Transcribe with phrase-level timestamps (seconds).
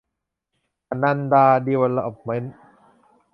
[0.89, 2.55] อนันดา ดีเวลลอปเม้นท์